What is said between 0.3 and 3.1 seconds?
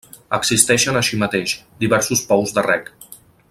Existeixen així mateix, diversos pous de reg.